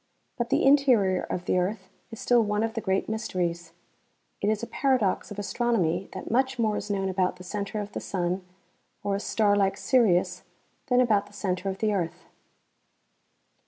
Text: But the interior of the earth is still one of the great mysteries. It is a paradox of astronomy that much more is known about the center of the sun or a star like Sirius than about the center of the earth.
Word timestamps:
But 0.35 0.49
the 0.49 0.65
interior 0.65 1.21
of 1.21 1.45
the 1.45 1.59
earth 1.59 1.87
is 2.09 2.19
still 2.19 2.41
one 2.41 2.63
of 2.63 2.73
the 2.73 2.81
great 2.81 3.07
mysteries. 3.07 3.71
It 4.41 4.49
is 4.49 4.63
a 4.63 4.65
paradox 4.65 5.29
of 5.29 5.37
astronomy 5.37 6.09
that 6.13 6.31
much 6.31 6.57
more 6.57 6.75
is 6.75 6.89
known 6.89 7.07
about 7.07 7.35
the 7.35 7.43
center 7.43 7.79
of 7.79 7.91
the 7.91 7.99
sun 7.99 8.43
or 9.03 9.15
a 9.15 9.19
star 9.19 9.55
like 9.55 9.77
Sirius 9.77 10.41
than 10.87 11.01
about 11.01 11.27
the 11.27 11.33
center 11.33 11.69
of 11.69 11.77
the 11.77 11.93
earth. 11.93 12.25